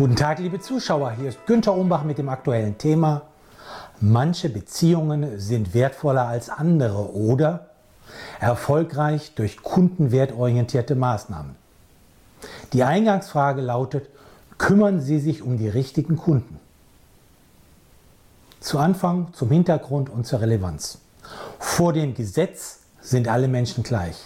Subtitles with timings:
[0.00, 1.10] Guten Tag, liebe Zuschauer.
[1.10, 3.20] Hier ist Günter Umbach mit dem aktuellen Thema.
[4.00, 7.66] Manche Beziehungen sind wertvoller als andere oder
[8.40, 11.54] erfolgreich durch kundenwertorientierte Maßnahmen.
[12.72, 14.08] Die Eingangsfrage lautet,
[14.56, 16.58] kümmern Sie sich um die richtigen Kunden?
[18.58, 20.96] Zu Anfang, zum Hintergrund und zur Relevanz.
[21.58, 24.16] Vor dem Gesetz sind alle Menschen gleich.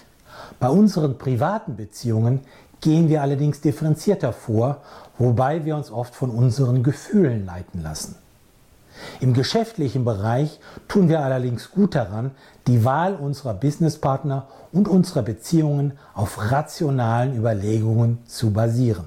[0.60, 2.42] Bei unseren privaten Beziehungen
[2.84, 4.82] gehen wir allerdings differenzierter vor,
[5.16, 8.16] wobei wir uns oft von unseren Gefühlen leiten lassen.
[9.20, 12.32] Im geschäftlichen Bereich tun wir allerdings gut daran,
[12.66, 19.06] die Wahl unserer Businesspartner und unserer Beziehungen auf rationalen Überlegungen zu basieren.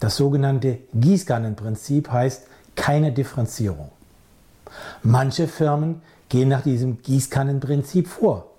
[0.00, 3.90] Das sogenannte Gießkannenprinzip heißt keine Differenzierung.
[5.04, 8.49] Manche Firmen gehen nach diesem Gießkannenprinzip vor.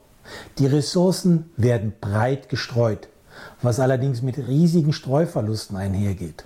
[0.58, 3.08] Die Ressourcen werden breit gestreut,
[3.62, 6.46] was allerdings mit riesigen Streuverlusten einhergeht.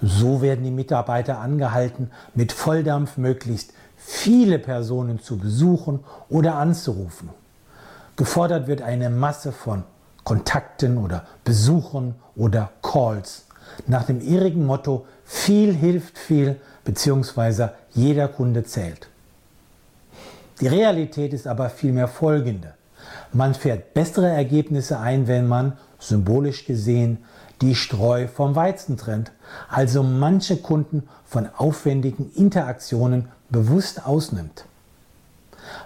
[0.00, 7.28] So werden die Mitarbeiter angehalten, mit Volldampf möglichst viele Personen zu besuchen oder anzurufen.
[8.16, 9.84] Gefordert wird eine Masse von
[10.24, 13.44] Kontakten oder Besuchen oder Calls
[13.86, 17.68] nach dem irrigen Motto viel hilft viel bzw.
[17.92, 19.08] jeder Kunde zählt.
[20.60, 22.74] Die Realität ist aber vielmehr folgende.
[23.32, 27.18] Man fährt bessere Ergebnisse ein, wenn man, symbolisch gesehen,
[27.62, 29.32] die Streu vom Weizen trennt,
[29.68, 34.64] also manche Kunden von aufwendigen Interaktionen bewusst ausnimmt.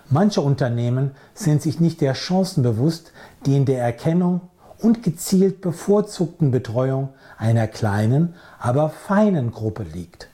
[0.09, 3.13] Manche Unternehmen sind sich nicht der Chancen bewusst,
[3.47, 4.41] die in der Erkennung
[4.79, 10.29] und gezielt bevorzugten Betreuung einer kleinen, aber feinen Gruppe liegt.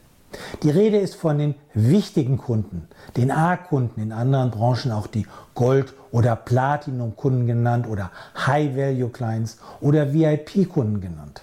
[0.63, 5.95] Die Rede ist von den wichtigen Kunden, den A-Kunden, in anderen Branchen auch die Gold-
[6.13, 8.11] oder Platinum-Kunden genannt oder
[8.47, 11.43] High-Value-Clients oder VIP-Kunden genannt.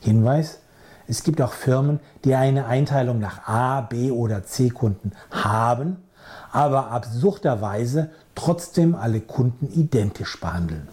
[0.00, 0.58] Hinweis,
[1.06, 5.96] es gibt auch Firmen, die eine Einteilung nach A, B oder C-Kunden haben,
[6.52, 10.88] aber absurderweise trotzdem alle Kunden identisch behandeln.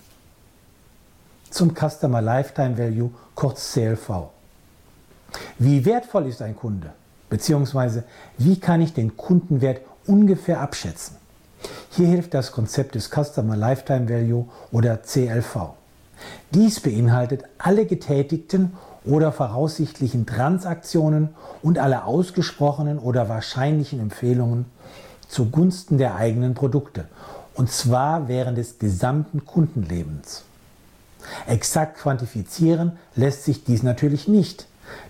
[1.50, 4.30] Zum Customer Lifetime Value, kurz CLV.
[5.60, 6.92] Wie wertvoll ist ein Kunde?
[7.30, 8.04] Beziehungsweise
[8.38, 11.18] wie kann ich den Kundenwert ungefähr abschätzen?
[11.92, 15.74] Hier hilft das Konzept des Customer Lifetime Value oder CLV.
[16.54, 18.74] Dies beinhaltet alle getätigten
[19.04, 21.30] oder voraussichtlichen Transaktionen
[21.62, 24.66] und alle ausgesprochenen oder wahrscheinlichen Empfehlungen
[25.28, 27.06] zugunsten der eigenen Produkte,
[27.54, 30.44] und zwar während des gesamten Kundenlebens.
[31.48, 34.68] Exakt quantifizieren lässt sich dies natürlich nicht,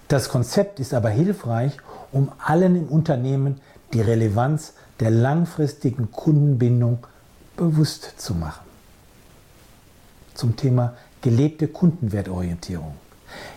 [0.07, 1.77] das Konzept ist aber hilfreich,
[2.11, 3.61] um allen im Unternehmen
[3.93, 6.99] die Relevanz der langfristigen Kundenbindung
[7.55, 8.65] bewusst zu machen.
[10.33, 12.93] Zum Thema gelebte Kundenwertorientierung.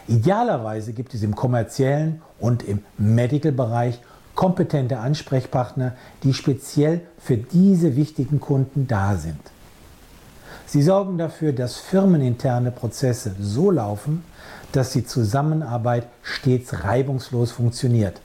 [0.08, 4.00] Idealerweise gibt es im kommerziellen und im Medical-Bereich
[4.34, 9.40] kompetente Ansprechpartner, die speziell für diese wichtigen Kunden da sind.
[10.70, 14.22] Sie sorgen dafür, dass firmeninterne Prozesse so laufen,
[14.70, 18.20] dass die Zusammenarbeit stets reibungslos funktioniert.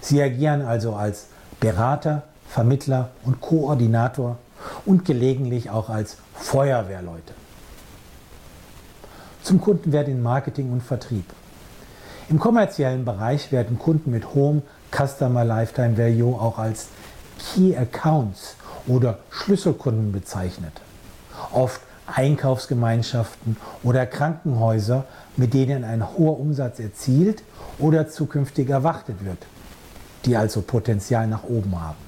[0.00, 1.26] Sie agieren also als
[1.58, 4.36] Berater, Vermittler und Koordinator
[4.84, 7.34] und gelegentlich auch als Feuerwehrleute.
[9.42, 11.24] Zum Kundenwert in Marketing und Vertrieb.
[12.28, 14.62] Im kommerziellen Bereich werden Kunden mit hohem
[14.92, 16.86] Customer Lifetime Value auch als
[17.40, 18.54] Key Accounts
[18.86, 20.85] oder Schlüsselkunden bezeichnet.
[21.52, 25.04] Oft Einkaufsgemeinschaften oder Krankenhäuser,
[25.36, 27.42] mit denen ein hoher Umsatz erzielt
[27.78, 29.38] oder zukünftig erwartet wird,
[30.24, 32.06] die also Potenzial nach oben haben.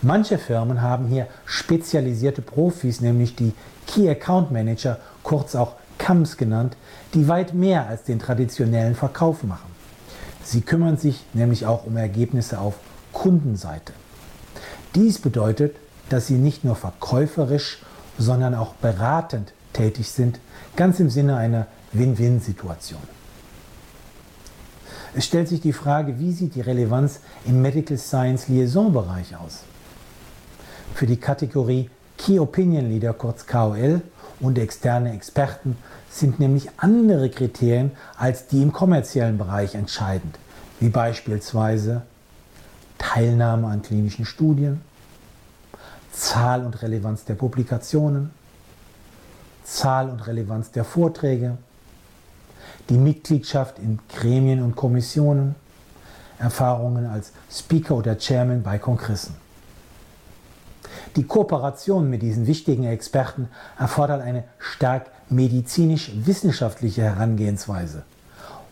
[0.00, 3.52] Manche Firmen haben hier spezialisierte Profis, nämlich die
[3.86, 6.76] Key Account Manager, kurz auch KAMS genannt,
[7.14, 9.68] die weit mehr als den traditionellen Verkauf machen.
[10.44, 12.74] Sie kümmern sich nämlich auch um Ergebnisse auf
[13.12, 13.92] Kundenseite.
[14.94, 15.76] Dies bedeutet,
[16.08, 17.78] dass sie nicht nur verkäuferisch
[18.18, 20.40] sondern auch beratend tätig sind,
[20.76, 23.00] ganz im Sinne einer Win-Win-Situation.
[25.14, 29.60] Es stellt sich die Frage, wie sieht die Relevanz im Medical Science Liaison-Bereich aus?
[30.94, 31.88] Für die Kategorie
[32.18, 34.02] Key Opinion Leader, kurz KOL,
[34.40, 35.76] und externe Experten
[36.10, 40.38] sind nämlich andere Kriterien als die im kommerziellen Bereich entscheidend,
[40.78, 42.02] wie beispielsweise
[42.98, 44.80] Teilnahme an klinischen Studien,
[46.18, 48.30] Zahl und Relevanz der Publikationen,
[49.62, 51.56] Zahl und Relevanz der Vorträge,
[52.88, 55.54] die Mitgliedschaft in Gremien und Kommissionen,
[56.40, 59.36] Erfahrungen als Speaker oder Chairman bei Kongressen.
[61.14, 63.48] Die Kooperation mit diesen wichtigen Experten
[63.78, 68.02] erfordert eine stark medizinisch-wissenschaftliche Herangehensweise,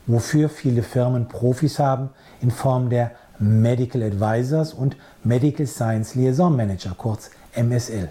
[0.06, 2.10] wofür viele Firmen Profis haben
[2.40, 8.08] in Form der Medical Advisors und Medical Science Liaison Manager, kurz MSL.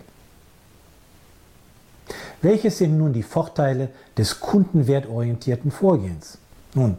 [2.41, 6.37] Welche sind nun die Vorteile des kundenwertorientierten Vorgehens?
[6.73, 6.97] Nun,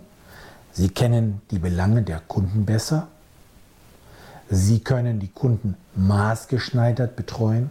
[0.72, 3.08] Sie kennen die Belange der Kunden besser.
[4.50, 7.70] Sie können die Kunden maßgeschneidert betreuen.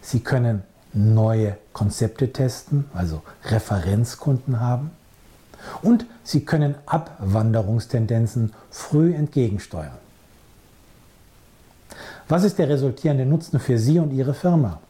[0.00, 0.62] Sie können
[0.92, 4.92] neue Konzepte testen, also Referenzkunden haben.
[5.82, 9.98] Und Sie können Abwanderungstendenzen früh entgegensteuern.
[12.28, 14.80] Was ist der resultierende Nutzen für Sie und Ihre Firma?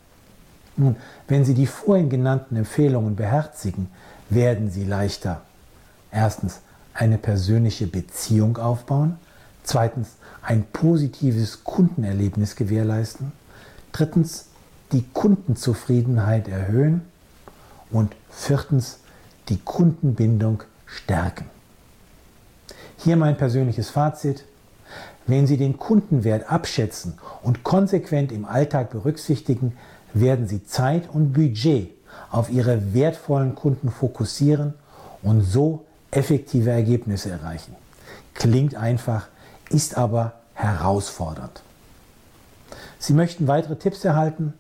[0.77, 0.97] Nun,
[1.29, 3.89] wenn Sie die vorhin genannten Empfehlungen beherzigen,
[4.31, 5.43] werden Sie leichter
[6.11, 6.61] erstens
[6.95, 9.19] eine persönliche Beziehung aufbauen,
[9.65, 13.33] zweitens ein positives Kundenerlebnis gewährleisten,
[13.93, 14.47] drittens
[14.93, 17.03] die Kundenzufriedenheit erhöhen
[17.91, 18.99] und viertens
[19.53, 21.45] die Kundenbindung stärken.
[22.97, 24.47] Hier mein persönliches Fazit.
[25.27, 29.77] Wenn Sie den Kundenwert abschätzen und konsequent im Alltag berücksichtigen,
[30.15, 31.91] werden Sie Zeit und Budget
[32.31, 34.73] auf Ihre wertvollen Kunden fokussieren
[35.23, 37.77] und so effektive Ergebnisse erreichen.
[38.33, 39.29] Klingt einfach,
[39.69, 41.63] ist aber herausfordernd.
[42.99, 44.55] Sie möchten weitere Tipps erhalten?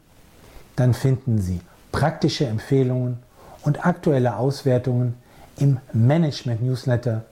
[0.77, 1.63] Dann finden Sie
[1.93, 3.19] praktische Empfehlungen
[3.65, 5.15] und aktuelle Auswertungen
[5.59, 7.23] im Management Newsletter,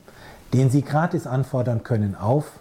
[0.52, 2.60] den Sie gratis anfordern können auf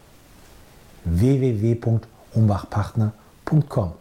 [1.06, 3.94] www.umbachpartner.com.